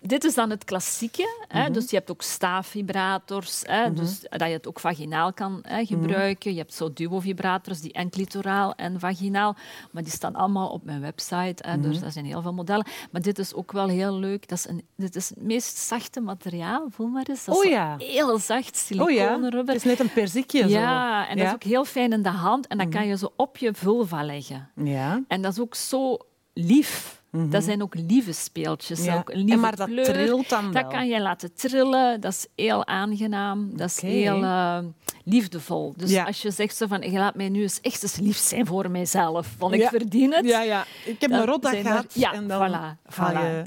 [0.07, 1.45] dit is dan het klassieke.
[1.47, 1.61] Hè?
[1.63, 1.71] Mhm.
[1.73, 3.93] Dus je hebt ook staafvibrators, hè?
[3.93, 6.51] dus dat je het ook vaginaal kan hè, gebruiken.
[6.51, 9.55] Je hebt zo duo-vibrators, die en clitoraal en vaginaal.
[9.91, 11.55] Maar die staan allemaal op mijn website.
[11.67, 11.77] Hè?
[11.77, 11.81] Mhm.
[11.89, 12.85] Dus er zijn heel veel modellen.
[13.11, 14.47] Maar dit is ook wel heel leuk.
[14.47, 16.87] Dat is een, dit is het meest zachte materiaal.
[16.89, 17.45] Voel maar eens.
[17.45, 17.95] Dat is Oh ja.
[17.97, 20.67] heel zacht Oh siliconen ja, het is net een perzikje.
[20.67, 22.67] Ja, en dat is ook heel fijn in de hand.
[22.67, 22.95] En dan Mhm.
[22.97, 24.69] kan je zo op je vulva leggen.
[24.75, 25.23] Ja.
[25.27, 26.17] En dat is ook zo
[26.53, 27.23] lief.
[27.49, 28.99] Dat zijn ook lieve speeltjes.
[28.99, 29.07] Mhm.
[29.09, 29.17] Ja.
[29.17, 30.05] Ook lieve En maar dat kleur.
[30.05, 32.21] trilt dan Dat kan je laten trillen.
[32.21, 33.77] Dat is heel aangenaam.
[33.77, 34.77] Dat is heel eh,
[35.23, 35.93] liefdevol.
[35.97, 36.23] Dus Ja.
[36.23, 38.91] als je zegt zo van, je laat mij nu eens echt eens lief zijn voor
[38.91, 40.45] mijzelf, want ik verdien het.
[40.45, 40.85] Ja, ja.
[41.05, 42.13] Ik heb een rotdag gehad.
[42.13, 43.63] Ja, en dan voilà, je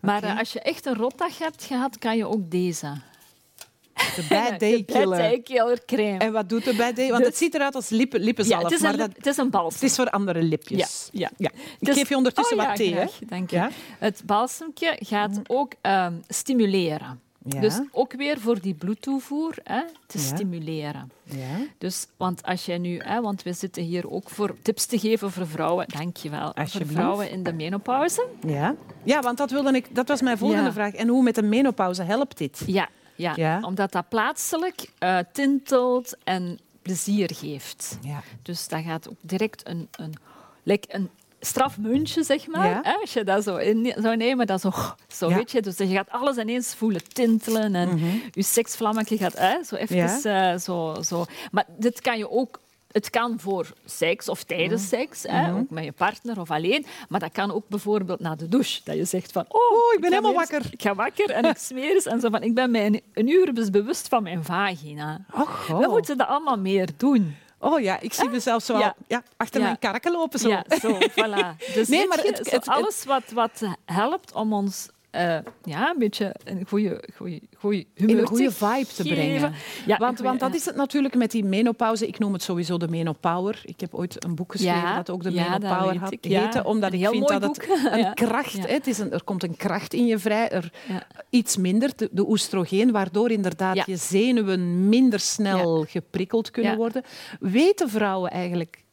[0.00, 2.92] Maar eh, als je echt een rotdag hebt gehad, kan je ook deze.
[4.16, 5.18] De bad day De Bad killer.
[5.18, 6.18] Day Killer crème.
[6.18, 7.06] En wat doet de bad day?
[7.08, 8.62] Want Dus- het ziet eruit als lippen, ja, lippenzalf.
[8.62, 9.80] het is, maar dat, het is een balsem.
[9.80, 11.08] het is voor andere lipjes.
[11.12, 11.50] Ja, ja.
[11.52, 12.94] Ik Dus- geef je ondertussen Oh, wat ja, thee.
[12.94, 13.06] hè?
[13.06, 13.56] graag, Dank je.
[13.56, 13.70] Ja?
[13.98, 17.20] Het balsemje gaat ook ehm, stimuleren.
[17.48, 17.60] Ja.
[17.60, 20.24] Dus ook weer voor die bloedtoevoer hè, te Ja.
[20.24, 21.10] stimuleren.
[21.24, 21.56] Ja.
[21.78, 25.30] Dus, want als jij nu, hè, want we zitten hier ook voor tips te geven
[25.32, 28.26] voor vrouwen, dankjewel, voor vrouwen in de menopauze.
[28.46, 28.74] Ja.
[29.02, 30.72] ja, want dat, wilde ik, dat was mijn volgende Ja.
[30.72, 30.92] vraag.
[30.94, 32.62] En hoe met de menopauze helpt dit?
[32.66, 33.60] Ja, ja, Ja.
[33.62, 37.98] omdat dat plaatselijk eh, tintelt en plezier geeft.
[38.02, 38.22] Ja.
[38.42, 40.14] Dus dat gaat ook direct een, een,
[40.62, 42.68] like een strafmuntje, zeg maar.
[42.68, 42.96] Ja.
[43.00, 44.70] Als je dat zo in zou nemen, dat zo,
[45.08, 45.36] zo Ja.
[45.36, 45.62] weet je.
[45.62, 47.98] Dus je gaat alles ineens voelen tintelen en
[48.32, 51.24] je seksvlammetje gaat hè, zo even eh, zo, zo.
[51.50, 52.60] Maar dit kan je ook...
[52.88, 56.86] Het kan voor seks of tijdens seks, hè, ook met je partner of alleen.
[57.08, 58.80] Maar dat kan ook bijvoorbeeld na de douche.
[58.84, 59.44] Dat je zegt van...
[59.48, 60.62] Oh, Oh, ik ben helemaal wakker.
[60.70, 62.06] Ik ga wakker en ik smeer eens.
[62.06, 65.24] En zo van, ik ben mij een, een uur dus bewust van mijn vagina.
[65.32, 65.88] Och, We oh.
[65.88, 67.36] moeten dat allemaal meer doen.
[67.58, 69.22] oh ja, ik zie mezelf zo Ja.
[69.36, 69.66] achter Ja.
[69.66, 70.38] mijn karken lopen.
[70.38, 70.48] Zo.
[70.48, 71.56] Ja, zo, voilà.
[71.74, 76.66] Dus Nee, maar het- alles wat, wat helpt om ons eh, ja, een beetje een
[76.68, 79.52] goede, goede, goede humeur in een goede vibe te brengen.
[79.86, 82.06] Ja, want, want dat is het natuurlijk met die menopauze.
[82.06, 83.60] Ik noem het sowieso de menopower.
[83.64, 86.64] Ik heb ooit een boek geschreven Ja, dat ook de menopower had heette.
[86.64, 88.66] Omdat ik vind dat het een kracht...
[88.66, 90.48] Hè, Het is een, er komt een kracht in je vrij.
[90.48, 90.72] Er.
[91.30, 97.02] Iets minder, de, de oestrogeen, waardoor inderdaad je zenuwen minder snel geprikkeld kunnen worden.
[97.40, 98.86] Weten vrouwen eigenlijk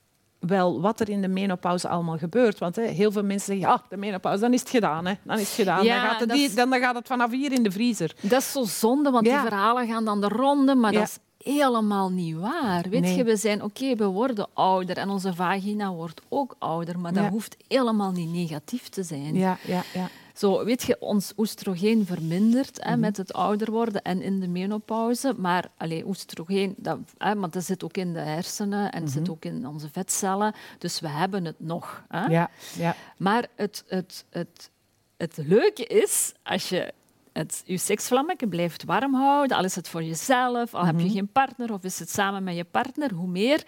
[0.47, 2.59] wel wat er in de menopauze allemaal gebeurt.
[2.59, 5.05] Want hè, heel veel mensen zeggen, ja, de menopauze, dan is het gedaan.
[5.05, 5.13] Hè.
[5.23, 5.83] Dan is het gedaan.
[5.83, 8.15] Ja, dan, gaat het die- dan, dan gaat het vanaf hier in de vriezer.
[8.21, 9.41] Dat is zo zonde, want Ja.
[9.41, 10.99] die verhalen gaan dan de ronde, maar Ja.
[10.99, 11.17] dat is
[11.53, 12.85] helemaal niet waar.
[12.89, 13.15] Weet Nee.
[13.15, 17.27] je, we zijn oké, we worden ouder en onze vagina wordt ook ouder, maar dat
[17.27, 19.35] hoeft helemaal niet negatief te zijn.
[19.35, 20.07] Ja, ja, ja.
[20.35, 22.87] Zo, weet je, ons oestrogeen vermindert Mhm.
[22.89, 25.33] hè, met het ouder worden en in de menopauze.
[25.37, 29.45] Maar allee, oestrogeen, dat, hè, maar dat zit ook in de hersenen en zit ook
[29.45, 30.53] in onze vetcellen.
[30.77, 32.03] Dus we hebben het nog.
[32.07, 32.21] Hè.
[32.21, 32.31] Mhm.
[32.31, 32.95] ja, ja.
[33.17, 34.69] Maar het, het, het,
[35.17, 36.93] het leuke is, als je
[37.33, 41.27] het, je seksvlammetje blijft warm houden, al is het voor jezelf, al heb je geen
[41.31, 43.63] partner of is het samen met je partner, hoe meer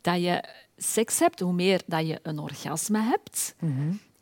[0.00, 0.44] dat je
[0.76, 3.54] seks hebt, hoe meer dat je een orgasme hebt.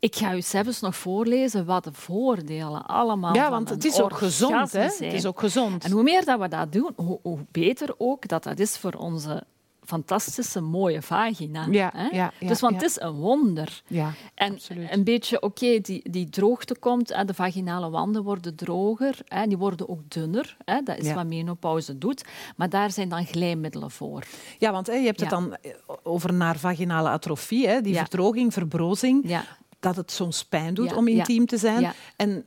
[0.05, 4.01] Ik ga u zelfs nog voorlezen wat de voordelen allemaal ja van want het is
[4.01, 4.53] ook gezond.
[4.53, 4.89] orgasme Hè?
[4.89, 5.09] zijn.
[5.09, 5.83] Het is ook gezond.
[5.83, 8.93] En hoe meer dat we dat doen, hoe, hoe beter ook dat dat is voor
[8.93, 9.43] onze
[9.85, 11.67] fantastische, mooie vagina.
[11.69, 12.03] Ja, hè?
[12.03, 13.81] ja, ja, dus want het is een wonder.
[13.87, 14.91] Ja, En absoluut.
[14.91, 19.57] een beetje, oké, die, die droogte komt, hè, de vaginale wanden worden droger, hè, die
[19.57, 20.57] worden ook dunner.
[20.65, 22.23] Hè, dat is wat menopauze doet.
[22.55, 24.23] Maar daar zijn dan glijmiddelen voor.
[24.59, 25.57] Ja, want hè, je hebt het dan
[26.03, 29.43] over naar vaginale atrofie, hè, die verdroging, verbrozing.
[29.85, 31.15] Dat het soms pijn doet Ja, om ja.
[31.15, 31.81] intiem te zijn.
[31.81, 31.93] Ja.
[32.15, 32.45] En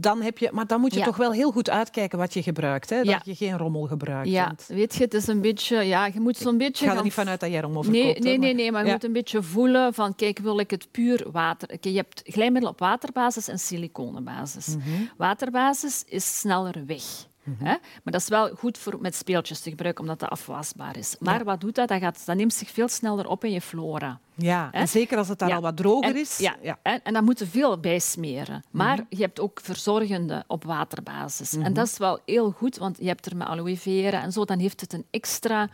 [0.00, 2.90] dan heb je, maar dan moet je toch wel heel goed uitkijken wat je gebruikt.
[2.90, 3.02] Hè?
[3.02, 4.28] Dat je geen rommel gebruikt.
[4.28, 5.82] Ja, Want weet je, het is een beetje...
[5.82, 6.84] Ja, je moet zo'n beetje...
[6.84, 8.22] ik ga er niet vanuit dat jij rommel verkoopt.
[8.22, 11.26] nee, nee, nee, maar je moet een beetje voelen van, kijk, wil ik het puur
[11.32, 11.68] water...
[11.72, 14.66] Oké, je hebt glijmiddel op waterbasis en siliconenbasis.
[14.66, 15.02] Mhm.
[15.16, 17.04] Waterbasis is sneller weg.
[17.58, 17.64] Hè?
[17.64, 21.16] Maar dat is wel goed voor met speeltjes te gebruiken, omdat dat afwasbaar is.
[21.18, 21.88] Maar wat doet dat?
[21.88, 24.18] Dat, gaat, dat neemt zich veel sneller op in je flora.
[24.34, 25.54] Ja, en zeker als het daar Ja.
[25.54, 26.38] al wat droger En- is.
[26.38, 28.64] Ja, En, en daar moeten veel bij smeren.
[28.70, 31.52] Maar je hebt ook verzorgende op waterbasis.
[31.56, 34.44] En dat is wel heel goed, want je hebt er met aloe vera en zo,
[34.44, 35.68] dan heeft het een extra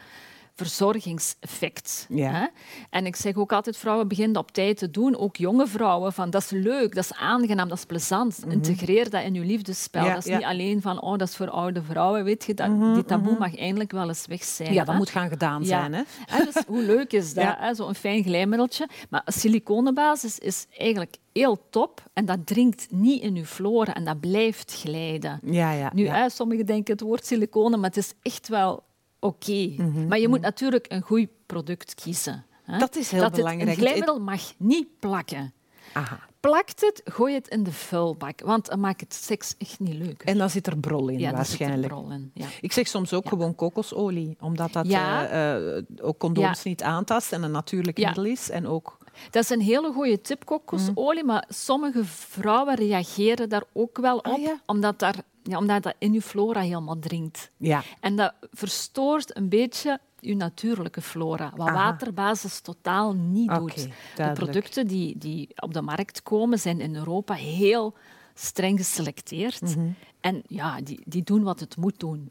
[0.55, 2.07] verzorgingseffect.
[2.09, 2.31] Ja.
[2.31, 2.47] Hè?
[2.91, 5.17] En ik zeg ook altijd, vrouwen beginnen op tijd te doen.
[5.17, 8.45] Ook jonge vrouwen, van dat is leuk, dat is aangenaam, dat is plezant.
[8.49, 10.05] Integreer dat in je liefdesspel.
[10.05, 10.37] Ja, dat is ja.
[10.37, 12.25] niet alleen van, oh, dat is voor oude vrouwen.
[12.25, 14.73] Weet je, dat, die taboe mag eindelijk wel eens weg zijn.
[14.73, 15.93] Ja, dat moet gaan gedaan zijn.
[15.93, 16.03] Hè?
[16.27, 17.57] Hè, dus hoe leuk is dat?
[17.77, 18.89] Zo'n fijn glijmiddeltje.
[19.11, 24.21] Maar siliconenbasis is eigenlijk heel top en dat dringt niet in uw flora en dat
[24.21, 25.41] blijft glijden.
[25.45, 25.91] Ja, ja.
[25.95, 26.15] Nu, ja.
[26.15, 28.83] hè, sommigen denken het woord siliconen, maar het is echt wel
[29.23, 29.75] oké.
[29.77, 32.45] Mhm, Maar je moet natuurlijk een goed product kiezen.
[32.63, 32.79] Hè?
[32.79, 33.71] Dat is heel dat het- belangrijk.
[33.71, 35.53] een glijmiddel mag niet plakken.
[35.93, 36.19] Aha.
[36.41, 40.23] Plakt het, gooi het in de vuilbak, want dan maakt het seks echt niet leuk.
[40.23, 41.93] En dan zit er brol in, ja, daar zit er waarschijnlijk.
[41.93, 42.31] brol in.
[42.35, 42.47] Ja.
[42.61, 47.43] Ik zeg soms ook gewoon kokosolie, omdat dat eh, eh, ook condooms niet aantast en
[47.43, 48.51] een natuurlijk middel is.
[48.51, 48.97] En ook,
[49.31, 54.27] Dat is een hele goede tip, kokosolie, maar sommige vrouwen reageren daar ook wel op,
[54.27, 54.61] Ah, ja?
[54.67, 57.51] omdat, daar, ja, omdat dat in je flora helemaal dringt.
[57.57, 61.75] ja, En dat verstoort een beetje je natuurlijke flora, wat Aha.
[61.91, 63.89] waterbasis totaal niet doet.
[64.17, 67.95] De producten die, die op de markt komen, zijn in Europa heel
[68.35, 69.61] streng geselecteerd.
[69.61, 69.89] Mhm.
[70.21, 72.29] En ja, die, die doen wat het moet doen.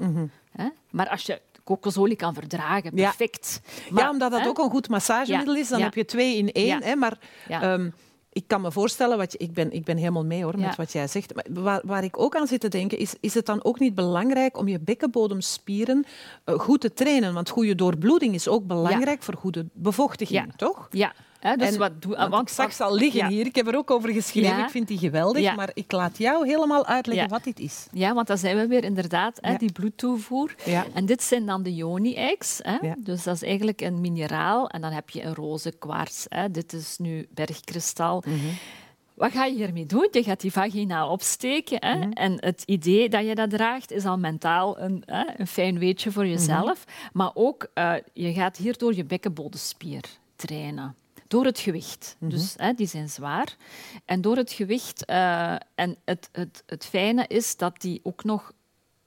[0.52, 0.68] Hè?
[0.90, 3.04] Maar als je kokosolie kan verdragen, Ja.
[3.04, 3.62] perfect.
[3.90, 6.52] Maar, ja, omdat dat hè, ook een goed massagemiddel is, dan heb je twee in
[6.52, 6.84] één.
[6.84, 7.90] Hè, maar ehm,
[8.34, 10.74] ik kan me voorstellen, wat je, ik, ben, ik ben helemaal mee hoor, met Ja.
[10.78, 11.36] wat jij zegt.
[11.36, 13.96] Maar waar, waar ik ook aan zit te denken, is, is het dan ook niet
[13.96, 16.06] belangrijk om je bekkenbodemspieren
[16.44, 17.34] eh, goed te trainen?
[17.34, 20.54] Want goede doorbloeding is ook belangrijk voor goede bevochtiging, Ja.
[20.56, 20.88] toch?
[20.92, 23.28] Ja, hè, dus En- wat doe Want, ik zag ze al liggen ja.
[23.28, 23.46] hier.
[23.46, 24.58] Ik heb er ook over geschreven.
[24.58, 24.64] Ja.
[24.64, 25.42] Ik vind die geweldig.
[25.42, 25.54] Ja.
[25.54, 27.88] Maar ik laat jou helemaal uitleggen wat dit is.
[27.92, 30.56] Ja, want dan zijn we weer inderdaad, hè, die bloedtoevoer.
[30.94, 31.76] En dit zijn dan de?
[32.82, 32.96] Ja.
[32.98, 34.70] Dus dat is eigenlijk een mineraal.
[34.70, 36.26] En dan heb je een roze kwarts.
[36.30, 36.52] Hè?
[36.52, 38.24] Dit is nu bergkristal.
[38.26, 38.36] Mhm.
[39.14, 40.08] Wat ga je hiermee doen?
[40.12, 41.78] Je gaat die vaginaal opsteken.
[41.80, 41.96] Hè?
[41.96, 42.12] Mhm.
[42.12, 46.12] En het idee dat je dat draagt is al mentaal een, hè, een fijn weetje
[46.12, 46.86] voor jezelf.
[46.86, 47.10] Mhm.
[47.14, 50.04] Maar ook, eh, je gaat hierdoor je bekkenbodemspier
[50.36, 50.96] trainen.
[51.32, 52.16] Door het gewicht.
[52.20, 52.32] Mhm.
[52.32, 53.56] Dus hè, die zijn zwaar.
[54.06, 55.06] En door het gewicht.
[55.06, 58.52] eh, en het, het, het fijne is dat die ook nog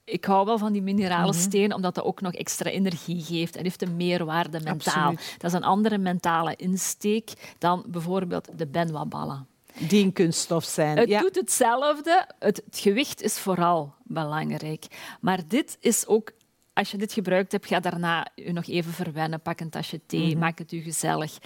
[0.05, 1.41] ik hou wel van die minerale Mhm.
[1.41, 3.55] steen, omdat dat ook nog extra energie geeft.
[3.55, 5.09] Het heeft een meerwaarde mentaal.
[5.11, 5.35] Absoluut.
[5.39, 9.47] Dat is een andere mentale insteek dan bijvoorbeeld de benwa-ballen.
[9.89, 10.97] Die een kunststof zijn.
[10.99, 11.21] Het ja.
[11.21, 12.29] doet hetzelfde.
[12.39, 14.85] Het, het gewicht is vooral belangrijk.
[15.21, 16.33] Maar dit is ook...
[16.73, 19.41] Als je dit gebruikt hebt, ga daarna je nog even verwennen.
[19.41, 21.39] Pak een tasje thee, maak het u gezellig.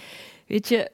[0.49, 0.91] Weet je...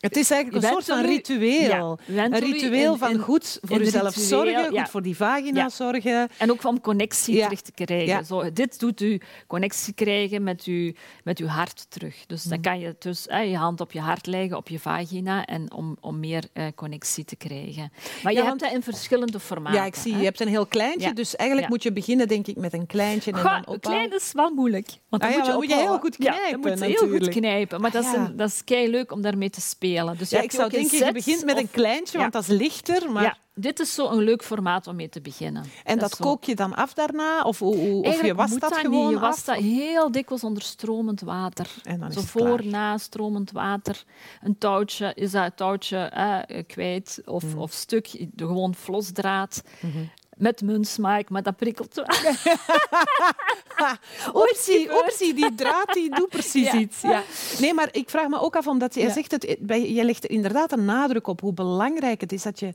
[0.00, 1.98] Het is eigenlijk een soort van ritueel.
[2.06, 4.80] Ja, een ritueel van goed voor jezelf ritueel, zorgen, ja.
[4.82, 5.68] goed voor die vagina Ja.
[5.68, 6.28] zorgen.
[6.38, 8.24] En ook van connectie terug te krijgen.
[8.24, 10.92] Zo, dit doet u connectie krijgen met uw,
[11.24, 12.26] met uw hart terug.
[12.26, 15.72] Dus dan kan je dus je hand op je hart leggen, op je vagina, en
[15.72, 17.92] om, om meer eh, connectie te krijgen.
[18.22, 19.78] Maar je hebt dat in verschillende formaten.
[19.78, 20.18] Ja, ik zie, hè.
[20.18, 23.32] je hebt een heel kleintje, dus eigenlijk moet je beginnen denk ik met een kleintje
[23.32, 24.88] en Goh, dan een klein is wel moeilijk.
[25.08, 27.06] Want dan Ah ja, moet je, dan moet je heel goed knijpen, dan moet je
[27.06, 27.80] heel goed knijpen.
[27.80, 30.18] Maar dat is, Ah een- dat is kei leuk om daarmee te spelen.
[30.18, 33.10] Dus je Ja, ik zou denken, je begint met een kleintje, want dat is lichter.
[33.12, 33.22] Maar...
[33.22, 35.64] Ja, dit is zo'n leuk formaat om mee te beginnen.
[35.84, 37.42] En dat, kook je dan af daarna?
[37.42, 38.78] Of, hoe- hoe- of je moet dat, niet.
[38.80, 39.20] gewoon Je af?
[39.22, 41.66] wast dat heel dikwijls onder stromend water.
[41.82, 42.64] En dan is Zo het voor, klaar.
[42.66, 44.04] na stromend water.
[44.42, 47.58] Een touwtje, is dat touwtje eh, kwijt of, Mhm.
[47.58, 49.62] of stuk, gewoon vlosdraad.
[50.40, 52.04] Met muntsmaak, maar dat prikkelt wel.
[54.32, 57.00] Optie, optie, die draad die doet precies Ja, iets.
[57.00, 57.22] ja.
[57.60, 60.72] Nee, maar ik vraag me ook af, omdat jij zegt het, je legt er inderdaad
[60.72, 62.72] een nadruk op hoe belangrijk het is dat je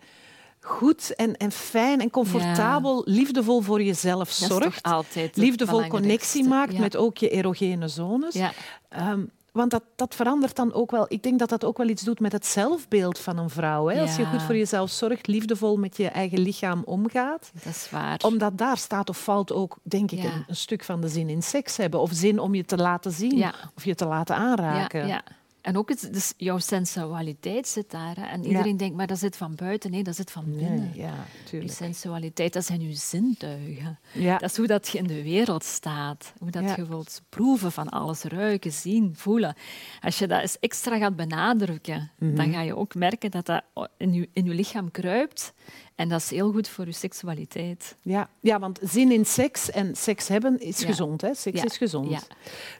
[0.59, 4.83] goed en, en fijn en comfortabel, liefdevol voor jezelf Dat is toch zorgt.
[4.83, 6.79] altijd Liefdevol connectie maakt Ja.
[6.79, 8.33] met ook je erogene zones.
[8.33, 8.51] Ja.
[8.89, 9.23] Ehm,
[9.55, 11.05] want dat, dat verandert dan ook wel.
[11.07, 13.87] Ik denk dat dat ook wel iets doet met het zelfbeeld van een vrouw.
[13.87, 14.01] Hè?
[14.01, 17.51] Als je goed voor jezelf zorgt, liefdevol met je eigen lichaam omgaat.
[17.63, 18.19] Dat is waar.
[18.25, 20.25] Omdat daar staat of valt ook, denk ik, Ja.
[20.33, 21.99] een, een stuk van de zin in seks hebben.
[21.99, 23.37] Of zin om je te laten zien.
[23.37, 23.53] Ja.
[23.75, 24.99] Of je te laten aanraken.
[24.99, 25.21] Ja, ja.
[25.65, 28.15] En ook het, dus jouw sensualiteit zit daar.
[28.15, 28.25] Hè.
[28.25, 29.91] En iedereen denkt, maar dat zit van buiten.
[29.91, 30.79] Nee, dat zit van binnen.
[30.79, 31.71] Nee, ja, tuurlijk.
[31.73, 33.99] sensualiteit, dat zijn je zintuigen.
[34.13, 34.37] Ja.
[34.37, 36.33] Dat is hoe dat je in de wereld staat.
[36.39, 36.73] Hoe dat Ja.
[36.75, 39.55] je wilt proeven van alles, ruiken, zien, voelen.
[40.01, 42.35] Als je dat eens extra gaat benadrukken, Mhm.
[42.35, 43.63] dan ga je ook merken dat dat
[43.97, 45.53] in je, in je lichaam kruipt.
[45.95, 47.95] En dat is heel goed voor je seksualiteit.
[48.01, 50.85] Ja, ja, want zin in seks en seks hebben is Ja.
[50.87, 51.21] gezond.
[51.21, 51.33] Hè?
[51.35, 51.65] Seks Ja.
[51.65, 52.09] is gezond.
[52.11, 52.19] Ja.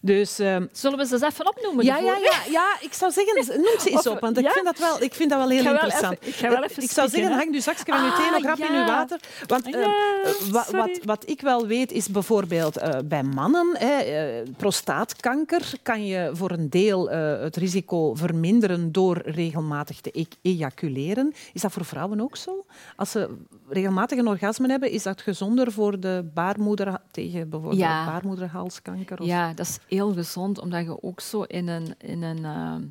[0.01, 1.85] Dus ehm, Zullen we ze eens even opnoemen?
[1.85, 4.65] ja, ja, ja, ja, ik zou zeggen, noem ze eens Of- op, want ik, vind
[4.65, 6.13] dat wel, ik vind dat wel heel Ik ga wel interessant.
[6.19, 8.59] even- ik ga wel Eh, even ik zou zeggen, hang je zakje van je Ah,
[8.69, 9.19] in je water.
[9.47, 13.75] Want eh, Ja, eh, wa- wat, wat ik wel weet, is bijvoorbeeld eh, bij mannen,
[13.77, 21.33] hè, prostaatkanker, kan je voor een deel het risico verminderen door regelmatig te e- ejaculeren.
[21.53, 22.65] Is dat voor vrouwen ook zo?
[23.05, 23.35] Als ze
[23.69, 28.05] regelmatig een orgasme hebben, is dat gezonder voor de baarmoeder tegen bijvoorbeeld Ja.
[28.05, 29.19] baarmoederhalskanker?
[29.19, 29.27] Of...
[29.27, 31.95] Ja, dat is heel gezond, omdat je ook zo in een...
[31.97, 32.81] In een ehm,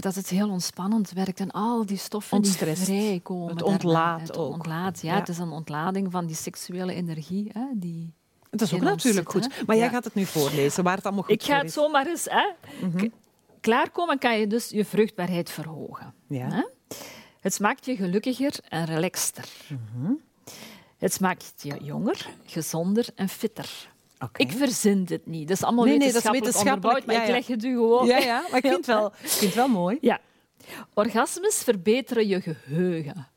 [0.00, 3.48] dat het heel ontspannend werkt en al die stoffen die vrijkomen.
[3.48, 3.72] Het daarna.
[3.74, 4.52] ontlaat Het ook.
[4.52, 5.18] ontlaat, ja, Ja.
[5.18, 7.50] Het is een ontlading van die seksuele energie.
[7.52, 8.12] Hè, die
[8.50, 9.56] Dat is ook natuurlijk zit, goed.
[9.56, 9.64] hè?
[9.66, 9.90] Maar jij Ja.
[9.90, 11.72] gaat het nu voorlezen, waar het allemaal goed Ik ga het is.
[11.72, 12.24] zomaar eens...
[12.30, 12.46] Hè,
[12.96, 13.10] k-
[13.60, 16.14] Klaarkomen kan je dus je vruchtbaarheid verhogen.
[16.26, 16.48] Ja.
[16.48, 16.62] Hè?
[17.40, 19.48] Het maakt je gelukkiger en relaxter.
[19.68, 20.12] Mhm.
[20.98, 23.88] Het maakt je jonger, gezonder en fitter.
[24.36, 25.48] Ik verzin dit niet.
[25.48, 27.32] Dat is allemaal Nee, nee, dat is wetenschappelijk, wetenschappelijk, onderbouwd, maar ja, ik ja.
[27.32, 28.06] leg het u gewoon...
[28.06, 29.98] Ja, ja, maar ik vind het wel, ik vind het wel mooi.
[30.00, 30.20] Ja.
[30.94, 33.28] Orgasmes verbeteren je geheugen.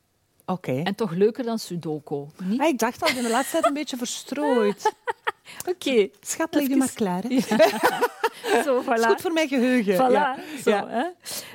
[0.46, 0.80] Oké.
[0.82, 2.26] En toch leuker dan Sudoku.
[2.42, 2.60] Niet?
[2.60, 4.82] Ah, ik dacht al, in de laatste tijd een beetje verstrooid.
[5.68, 6.08] Oké.
[6.20, 7.22] Schat, leg je maar klaar.
[7.22, 7.38] Hè?
[8.64, 9.06] Zo, Dat is voilà.
[9.06, 9.94] goed voor mijn geheugen.
[9.94, 10.36] Voilà, Ja.
[10.62, 10.88] zo, Ja.
[10.88, 11.04] hè.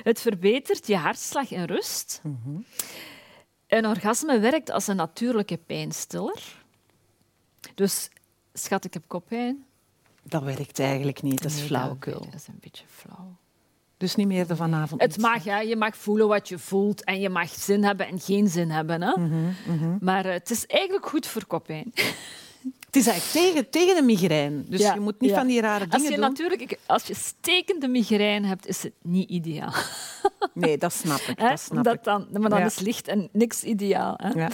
[0.02, 2.20] Het verbetert je hartslag en rust.
[2.22, 2.56] Mhm.
[3.66, 6.42] Een orgasme werkt als een natuurlijke pijnstiller.
[7.74, 8.08] Dus,
[8.52, 9.64] schat, ik heb koppijn.
[10.22, 11.68] Dat werkt eigenlijk niet, dat is Nee.
[12.24, 13.36] Dat is een beetje flauw.
[13.96, 15.00] Dus niet meer de vanavond.
[15.02, 15.58] Het mag, hè.
[15.58, 19.02] je mag voelen wat je voelt en je mag zin hebben en geen zin hebben.
[19.02, 19.18] Hè.
[19.20, 21.92] Mhm, Maar eh, het is eigenlijk goed voor koppijn.
[22.90, 24.62] Het is eigenlijk tegen, tegen de migraine.
[24.66, 25.36] Dus Ja, je moet niet ja.
[25.36, 26.28] van die rare Als dingen je doen.
[26.28, 29.72] natuurlijk, als je stekende migraine hebt, is het niet ideaal.
[30.54, 31.38] Nee, dat snap ik.
[31.38, 32.04] Dat snap ik.
[32.04, 32.64] dan, maar dan Ja.
[32.64, 34.14] is licht en niks ideaal.
[34.16, 34.28] Hè?
[34.28, 34.48] Ja.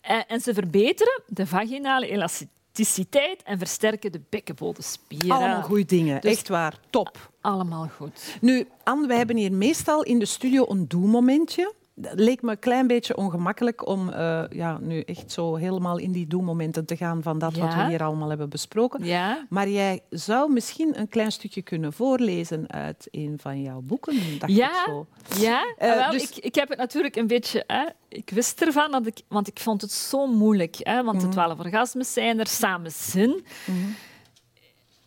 [0.00, 5.30] En, en ze verbeteren de vaginale elasticiteit en versterken de bekkenbodemspieren.
[5.30, 6.20] Allemaal goede dingen.
[6.20, 6.78] Dus- Echt waar.
[6.90, 7.30] Top.
[7.40, 8.36] Allemaal goed.
[8.40, 11.72] Nu, Anne, wij hebben hier meestal in de studio een doe-momentje.
[11.98, 16.12] Dat leek me een klein beetje ongemakkelijk om eh, ja, nu echt zo helemaal in
[16.12, 19.04] die doe-momenten te gaan van dat wat we hier allemaal hebben besproken.
[19.04, 19.46] Ja?
[19.48, 24.52] Maar jij zou misschien een klein stukje kunnen voorlezen uit een van jouw boeken, dacht
[24.52, 25.06] ik Ja, zo.
[25.38, 25.74] ja.
[25.78, 27.64] Ah, wel, dus- ik, ik heb het natuurlijk een beetje...
[27.66, 30.76] Hè, ik wist ervan, dat ik, want ik vond het zo moeilijk.
[30.80, 31.26] Hè, want Mhm.
[31.26, 33.30] de twaalf orgasmes zijn er, samen zin.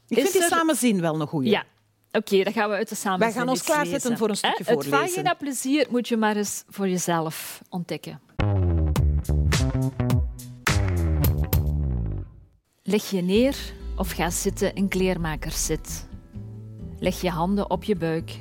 [0.07, 1.49] Ik Is vind die er- samen zin wel een goeie.
[1.49, 1.63] Ja.
[2.11, 4.73] Oké, dan gaan we uit de samen Wij gaan ons klaarzetten voor een stukje Het
[4.73, 4.91] voorlezen.
[4.91, 8.21] vagina-plezier moet je maar eens voor jezelf ontdekken.
[12.83, 16.07] Leg je neer of ga zitten in kleermakerszit.
[16.99, 18.37] Leg je handen op je buik.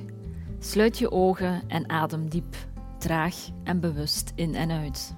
[0.59, 2.57] Sluit je ogen en adem diep,
[2.99, 5.15] traag en bewust in en uit.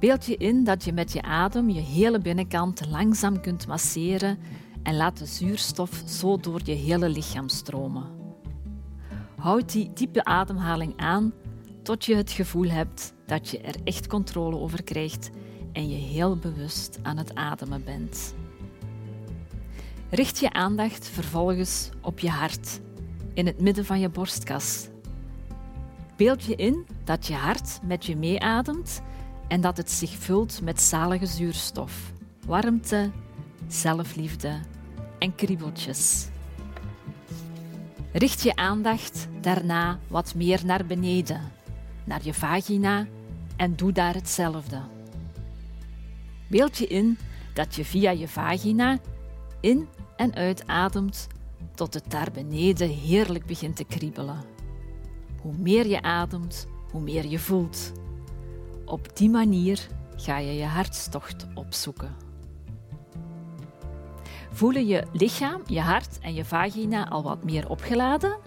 [0.00, 4.38] Beeld je in dat je met je adem je hele binnenkant langzaam kunt masseren
[4.82, 8.06] en laat de zuurstof zo door je hele lichaam stromen.
[9.36, 11.32] Houd die diepe ademhaling aan
[11.82, 15.30] tot je het gevoel hebt dat je er echt controle over krijgt
[15.72, 18.34] en je heel bewust aan het ademen bent.
[20.10, 22.80] Richt je aandacht vervolgens op je hart,
[23.34, 24.88] in het midden van je borstkas.
[26.16, 29.02] Beeld je in dat je hart met je meeademt
[29.48, 32.12] en dat het zich vult met zalige zuurstof,
[32.46, 33.10] warmte,
[33.74, 34.60] zelfliefde
[35.18, 36.28] en kriebeltjes.
[38.12, 41.40] Richt je aandacht daarna wat meer naar beneden,
[42.04, 43.06] naar je vagina
[43.56, 44.80] en doe daar hetzelfde.
[46.48, 47.18] Beeld je in
[47.54, 48.98] dat je via je vagina
[49.60, 51.26] in- en uitademt
[51.74, 54.44] tot het daar beneden heerlijk begint te kriebelen.
[55.40, 57.92] Hoe meer je ademt, hoe meer je voelt.
[58.84, 62.27] Op die manier ga je je hartstocht opzoeken.
[64.58, 68.38] Voelen je lichaam, je hart en je vagina al wat meer opgeladen?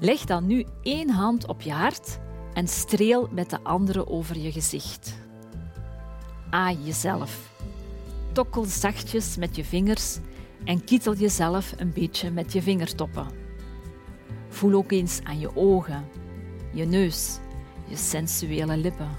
[0.00, 2.18] Leg dan nu één hand op je hart
[2.52, 5.18] en streel met de andere over je gezicht.
[6.50, 7.50] Aai jezelf.
[8.32, 10.18] Tokkel zachtjes met je vingers
[10.64, 13.26] en kietel jezelf een beetje met je vingertoppen.
[14.48, 16.04] Voel ook eens aan je ogen,
[16.72, 17.38] je neus,
[17.88, 19.10] je sensuele lippen.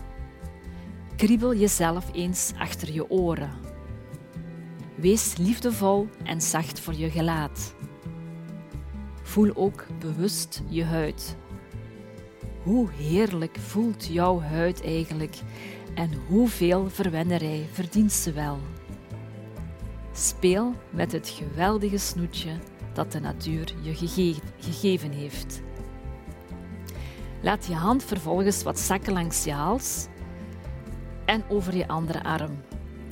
[1.15, 3.64] Kriebel jezelf eens achter je oren.
[4.95, 7.75] Wees liefdevol en zacht voor je gelaat.
[9.23, 11.35] Voel ook bewust je huid.
[12.63, 15.35] Hoe heerlijk voelt jouw huid eigenlijk
[15.95, 18.59] en hoeveel verwennerij verdient ze wel?
[20.13, 22.51] Speel met het geweldige snoetje
[22.93, 25.61] dat de natuur je gege gegeven heeft.
[27.41, 30.07] Laat je hand vervolgens wat zakken langs je hals
[31.25, 32.57] en over je andere arm.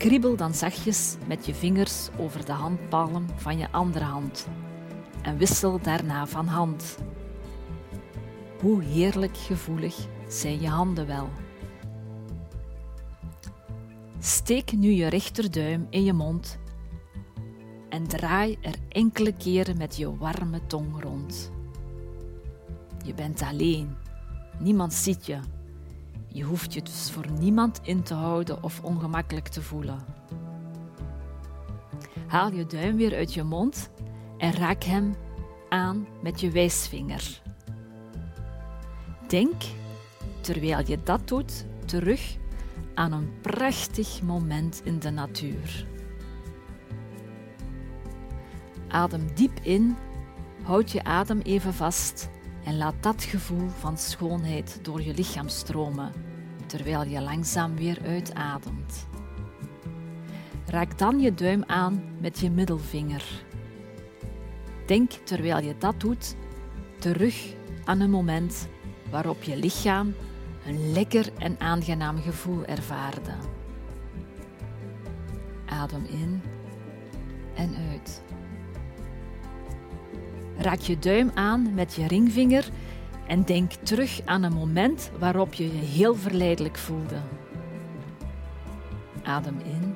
[0.03, 4.47] Kriebel dan zachtjes met je vingers over de handpalm van je andere hand
[5.21, 6.97] en wissel daarna van hand.
[8.59, 9.95] Hoe heerlijk gevoelig
[10.27, 11.29] zijn je handen wel.
[14.19, 16.59] Steek nu je rechterduim in je mond
[17.89, 21.51] en draai er enkele keren met je warme tong rond.
[23.05, 23.95] Je bent alleen,
[24.59, 25.39] niemand ziet je.
[26.33, 29.99] Je hoeft je dus voor niemand in te houden of ongemakkelijk te voelen.
[32.27, 33.89] Haal je duim weer uit je mond
[34.37, 35.15] en raak hem
[35.69, 37.41] aan met je wijsvinger.
[39.27, 39.61] Denk,
[40.41, 42.37] terwijl je dat doet, terug
[42.93, 45.87] aan een prachtig moment in de natuur.
[48.87, 49.95] Adem diep in,
[50.63, 52.29] houd je adem even vast
[52.63, 56.11] en laat dat gevoel van schoonheid door je lichaam stromen,
[56.65, 59.07] terwijl je langzaam weer uitademt.
[60.65, 63.23] Raak dan je duim aan met je middelvinger.
[64.85, 66.35] Denk terwijl je dat doet
[66.99, 68.67] terug aan een moment
[69.09, 70.13] waarop je lichaam
[70.65, 73.33] een lekker en aangenaam gevoel ervaarde.
[75.65, 76.41] Adem in
[77.55, 78.23] en uit.
[80.63, 82.69] Raak je duim aan met je ringvinger
[83.27, 87.21] en denk terug aan een moment waarop je je heel verleidelijk voelde.
[89.23, 89.95] Adem in,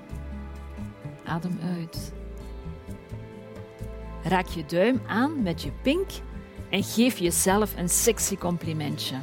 [1.23, 2.13] adem uit.
[4.23, 6.10] Raak je duim aan met je pink
[6.69, 9.15] en geef jezelf een sexy complimentje.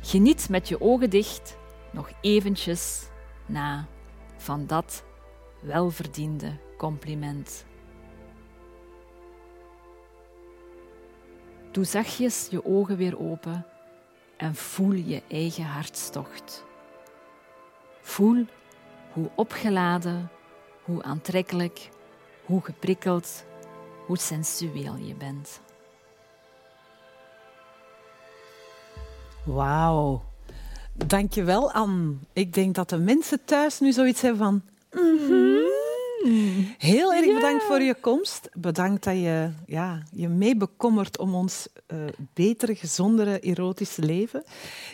[0.00, 1.58] Geniet met je ogen dicht
[1.92, 3.08] nog eventjes
[3.46, 3.86] na
[4.36, 5.04] van dat
[5.60, 7.64] welverdiende compliment.
[11.76, 13.66] Doe zachtjes je ogen weer open
[14.36, 16.64] en voel je eigen hartstocht.
[18.00, 18.44] Voel
[19.12, 20.30] hoe opgeladen,
[20.82, 21.88] hoe aantrekkelijk,
[22.44, 23.44] hoe geprikkeld,
[24.06, 25.60] hoe sensueel je bent.
[29.44, 30.22] Wauw.
[30.92, 32.14] Dankjewel, Anne.
[32.32, 34.62] Ik denk dat de mensen thuis nu zoiets hebben van...
[36.78, 38.48] Heel erg bedankt voor je komst.
[38.52, 41.98] Bedankt dat je ja, je mee bekommert om ons uh,
[42.34, 44.44] betere, gezondere, erotische leven.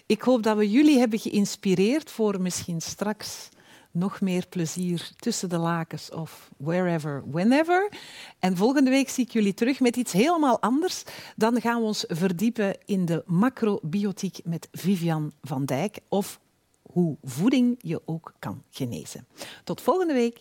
[0.06, 3.48] Ik hoop dat we jullie hebben geïnspireerd voor misschien straks
[3.90, 7.92] nog meer plezier tussen de lakens of wherever, whenever.
[8.38, 11.02] En volgende week zie ik jullie terug met iets helemaal anders.
[11.36, 16.40] Dan gaan we ons verdiepen in de macrobiotiek met Vivian van Dijk of
[16.82, 19.26] hoe voeding je ook kan genezen.
[19.64, 20.40] Tot volgende week.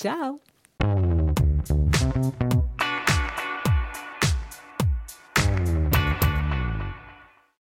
[0.00, 0.40] Tchau!